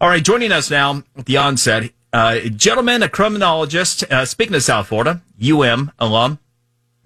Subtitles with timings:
[0.00, 4.62] All right, joining us now at the onset, uh, gentleman, a criminologist, uh, speaking of
[4.62, 6.38] South Florida, UM alum,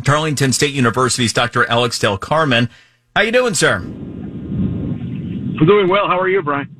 [0.05, 1.69] Tarleton State University's Dr.
[1.69, 2.71] Alex Del Carmen.
[3.17, 3.79] How you doing, sir?
[3.79, 6.07] I'm doing well.
[6.07, 6.74] How are you, Brian?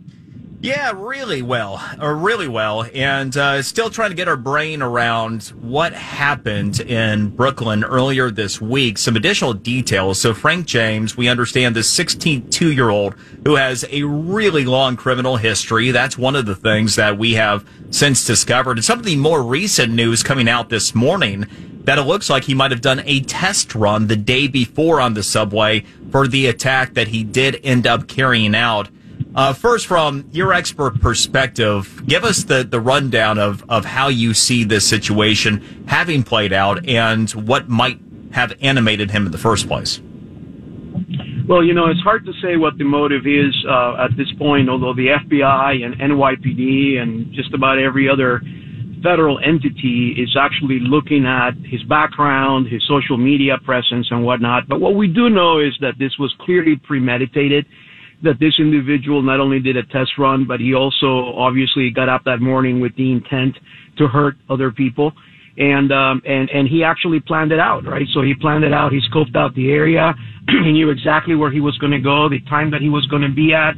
[0.65, 5.49] Yeah, really well, uh, really well, and uh, still trying to get our brain around
[5.61, 8.97] what happened in Brooklyn earlier this week.
[8.97, 10.19] Some additional details.
[10.19, 15.37] So, Frank James, we understand this 62 year old who has a really long criminal
[15.37, 15.91] history.
[15.91, 18.79] That's one of the things that we have since discovered.
[18.79, 21.47] And some of the more recent news coming out this morning
[21.85, 25.13] that it looks like he might have done a test run the day before on
[25.13, 28.89] the subway for the attack that he did end up carrying out.
[29.35, 34.33] Uh, first, from your expert perspective, give us the, the rundown of, of how you
[34.33, 37.99] see this situation having played out and what might
[38.31, 40.01] have animated him in the first place.
[41.49, 44.69] Well, you know, it's hard to say what the motive is uh, at this point,
[44.69, 48.41] although the FBI and NYPD and just about every other
[49.03, 54.67] federal entity is actually looking at his background, his social media presence, and whatnot.
[54.69, 57.67] But what we do know is that this was clearly premeditated
[58.25, 62.23] that this individual not only did a test run, but he also obviously got up
[62.25, 63.57] that morning with the intent
[63.99, 65.13] to hurt other people.
[65.57, 68.07] And, um, and, and he actually planned it out, right?
[68.13, 68.93] So he planned it out.
[68.93, 70.13] He scoped out the area.
[70.49, 73.23] he knew exactly where he was going to go, the time that he was going
[73.23, 73.75] to be at.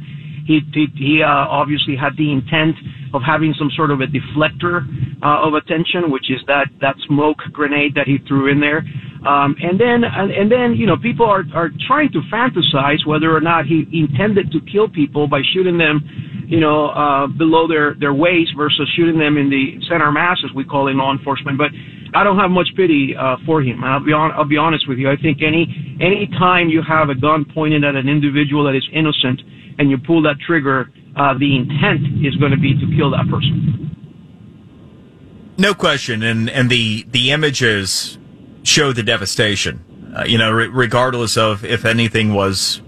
[0.47, 2.75] He, he, he uh, obviously had the intent
[3.13, 4.87] of having some sort of a deflector
[5.21, 8.83] uh, of attention, which is that, that smoke grenade that he threw in there.
[9.27, 13.35] Um, and then, and, and then, you know, people are, are trying to fantasize whether
[13.35, 15.99] or not he intended to kill people by shooting them,
[16.47, 20.51] you know, uh, below their, their waist versus shooting them in the center mass, as
[20.55, 21.57] we call in law enforcement.
[21.57, 21.71] But
[22.15, 23.83] I don't have much pity, uh, for him.
[23.83, 25.11] I'll be on, I'll be honest with you.
[25.11, 25.67] I think any,
[25.99, 29.41] any time you have a gun pointed at an individual that is innocent
[29.77, 33.27] and you pull that trigger, uh, the intent is going to be to kill that
[33.29, 33.91] person.
[35.57, 36.23] No question.
[36.23, 38.16] And, and the, the images,
[38.67, 40.13] show the devastation.
[40.15, 42.81] Uh, you know, re- regardless of if anything was,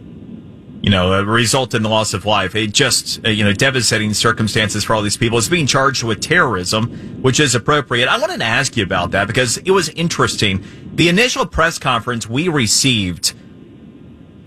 [0.81, 2.56] you know, a result in the loss of life.
[2.56, 5.38] It just, uh, you know, devastating circumstances for all these people.
[5.38, 8.07] It's being charged with terrorism, which is appropriate.
[8.07, 10.63] I wanted to ask you about that because it was interesting.
[10.95, 13.34] The initial press conference we received,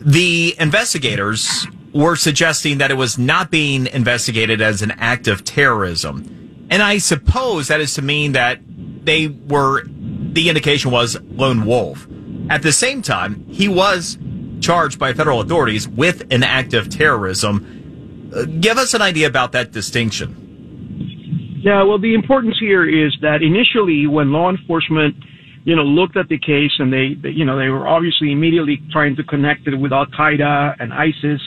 [0.00, 6.66] the investigators were suggesting that it was not being investigated as an act of terrorism.
[6.70, 8.60] And I suppose that is to mean that
[9.04, 9.84] they were
[10.32, 12.06] the indication was lone wolf.
[12.50, 14.18] At the same time, he was
[14.60, 18.30] charged by federal authorities with an act of terrorism.
[18.34, 21.60] Uh, give us an idea about that distinction.
[21.62, 25.14] Yeah, well, the importance here is that initially, when law enforcement,
[25.64, 28.82] you know, looked at the case and they, they you know, they were obviously immediately
[28.90, 31.40] trying to connect it with Al Qaeda and ISIS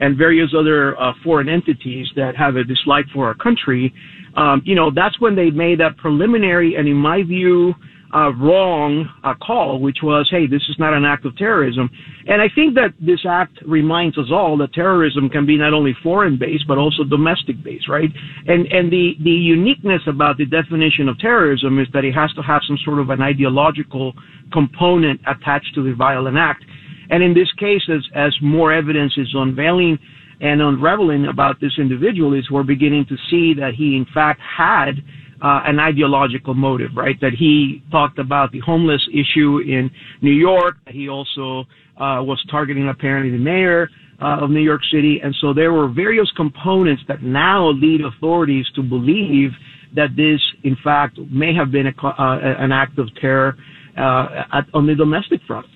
[0.00, 3.94] and various other uh, foreign entities that have a dislike for our country.
[4.36, 7.74] Um, you know, that's when they made that preliminary and, in my view,
[8.14, 11.90] uh, wrong uh, call, which was, hey, this is not an act of terrorism.
[12.26, 15.94] And I think that this act reminds us all that terrorism can be not only
[16.02, 18.10] foreign based, but also domestic based, right?
[18.46, 22.42] And, and the, the uniqueness about the definition of terrorism is that it has to
[22.42, 24.12] have some sort of an ideological
[24.52, 26.64] component attached to the violent act.
[27.10, 29.98] And in this case, as, as more evidence is unveiling
[30.40, 35.02] and unraveling about this individual, is we're beginning to see that he in fact had
[35.42, 37.20] uh, an ideological motive, right?
[37.20, 39.90] That he talked about the homeless issue in
[40.22, 40.76] New York.
[40.88, 41.60] He also
[41.96, 43.88] uh, was targeting apparently the mayor
[44.20, 48.66] uh, of New York City, and so there were various components that now lead authorities
[48.74, 49.50] to believe
[49.94, 53.56] that this, in fact, may have been a, uh, an act of terror
[53.96, 55.66] uh, at, on the domestic front.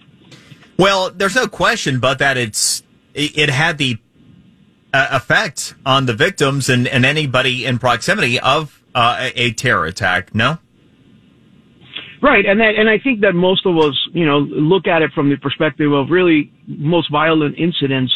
[0.79, 2.83] Well, there's no question but that it's
[3.13, 3.99] it, it had the
[4.93, 10.35] uh, effect on the victims and, and anybody in proximity of uh, a, terror attack.
[10.35, 10.59] No.
[12.23, 15.11] Right, and that, and I think that most of us, you know, look at it
[15.15, 18.13] from the perspective of really most violent incidents.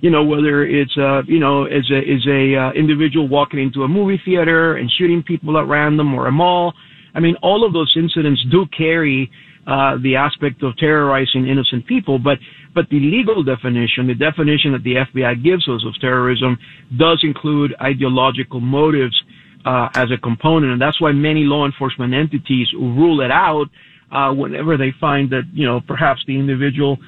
[0.00, 3.82] You know, whether it's uh, you know, as a as a uh, individual walking into
[3.82, 6.72] a movie theater and shooting people at random or a mall.
[7.14, 9.30] I mean, all of those incidents do carry
[9.66, 12.38] uh, the aspect of terrorizing innocent people, but
[12.74, 16.58] but the legal definition, the definition that the FBI gives us of terrorism,
[16.98, 19.14] does include ideological motives
[19.64, 23.66] uh, as a component, and that's why many law enforcement entities rule it out
[24.10, 26.98] uh, whenever they find that you know perhaps the individual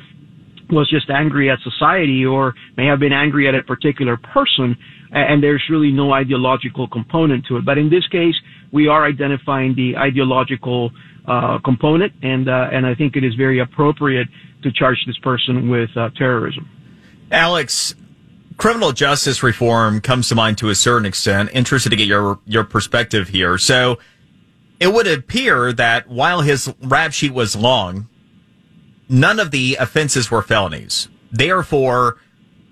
[0.70, 4.76] was just angry at society or may have been angry at a particular person,
[5.10, 7.64] and there's really no ideological component to it.
[7.64, 8.34] But in this case,
[8.72, 10.90] we are identifying the ideological
[11.26, 14.28] uh, component, and uh, and I think it is very appropriate
[14.62, 16.68] to charge this person with uh, terrorism.
[17.30, 17.94] Alex,
[18.56, 21.50] criminal justice reform comes to mind to a certain extent.
[21.52, 23.58] Interested to get your your perspective here.
[23.58, 23.98] So
[24.80, 28.08] it would appear that while his rap sheet was long,
[29.08, 31.08] none of the offenses were felonies.
[31.30, 32.18] Therefore,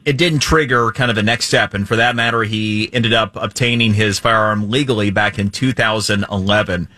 [0.05, 1.75] it didn't trigger kind of the next step.
[1.75, 6.89] And for that matter, he ended up obtaining his firearm legally back in 2011.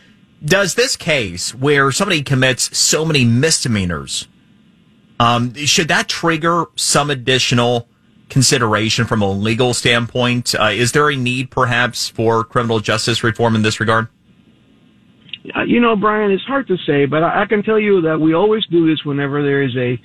[0.44, 4.28] Does this case where somebody commits so many misdemeanors,
[5.20, 7.88] um, should that trigger some additional
[8.34, 10.54] consideration from a legal standpoint?
[10.56, 14.08] Uh, is there a need perhaps for criminal justice reform in this regard?
[15.54, 18.34] Uh, you know, Brian, it's hard to say, but I, can tell you that we
[18.34, 19.96] always do this whenever there is a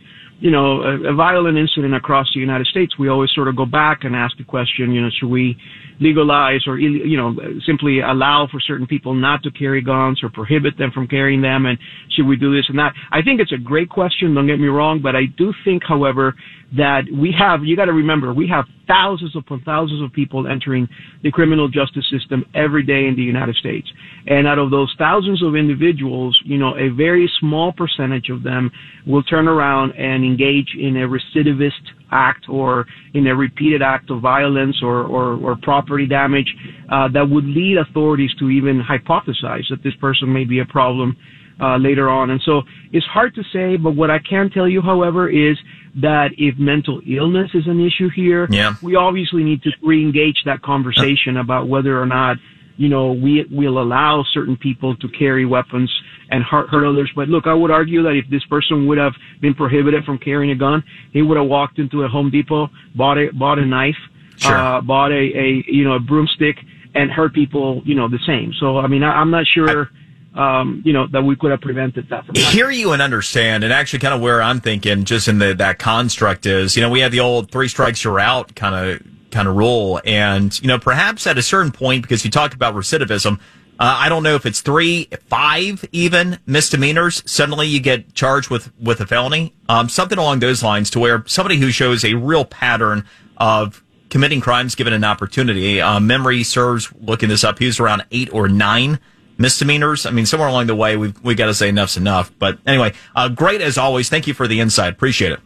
[0.41, 3.65] you know, a, a violent incident across the United States, we always sort of go
[3.65, 5.57] back and ask the question, you know, should we
[5.99, 7.35] legalize or, you know,
[7.65, 11.65] simply allow for certain people not to carry guns or prohibit them from carrying them?
[11.65, 11.77] And
[12.15, 12.93] should we do this and that?
[13.11, 14.33] I think it's a great question.
[14.33, 16.35] Don't get me wrong, but I do think, however,
[16.75, 20.87] that we have, you got to remember, we have thousands upon thousands of people entering
[21.23, 23.87] the criminal justice system every day in the United States.
[24.27, 28.71] And out of those thousands of individuals, you know, a very small percentage of them
[29.07, 31.71] will turn around and engage in a recidivist
[32.11, 36.53] act or in a repeated act of violence or, or, or property damage
[36.91, 41.15] uh, that would lead authorities to even hypothesize that this person may be a problem
[41.61, 42.29] uh, later on.
[42.29, 42.61] And so
[42.91, 45.57] it's hard to say, but what I can tell you, however, is
[45.95, 48.75] that if mental illness is an issue here, yeah.
[48.81, 52.37] we obviously need to re-engage that conversation about whether or not
[52.79, 55.93] you know, we will allow certain people to carry weapons
[56.31, 57.11] and hurt, hurt others.
[57.13, 60.51] But look, I would argue that if this person would have been prohibited from carrying
[60.51, 60.81] a gun,
[61.11, 63.97] he would have walked into a Home Depot, bought a bought a knife,
[64.37, 64.55] sure.
[64.55, 66.55] uh, bought a, a you know a broomstick,
[66.95, 68.53] and hurt people, you know, the same.
[68.61, 69.89] So I mean, I, I'm not sure.
[70.35, 72.35] Um, you know, that we could have prevented that from.
[72.35, 75.79] Hear you and understand, and actually, kind of where I'm thinking, just in the that
[75.79, 79.47] construct is, you know, we have the old three strikes you're out kind of kind
[79.47, 80.01] of rule.
[80.05, 83.39] And, you know, perhaps at a certain point, because you talked about recidivism,
[83.79, 87.23] uh, I don't know if it's three, five even misdemeanors.
[87.25, 89.53] Suddenly you get charged with, with a felony.
[89.69, 93.05] Um, something along those lines to where somebody who shows a real pattern
[93.37, 95.79] of committing crimes given an opportunity.
[95.79, 97.59] Uh, memory serves looking this up.
[97.59, 98.99] He was around eight or nine
[99.39, 100.05] misdemeanors.
[100.05, 102.31] I mean, somewhere along the way, we've, we got to say enough's enough.
[102.37, 104.09] But anyway, uh, great as always.
[104.09, 104.93] Thank you for the insight.
[104.93, 105.39] Appreciate it.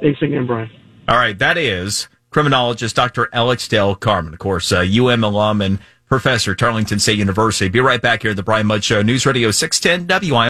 [0.00, 0.70] Thanks again, Brian.
[1.08, 1.38] All right.
[1.38, 3.28] That is criminologist Dr.
[3.32, 7.68] Alex del Carmen, of course, uh, UM alum and professor, Tarleton State University.
[7.68, 10.44] Be right back here at the Brian Mudd Show, News Radio 610 WIO.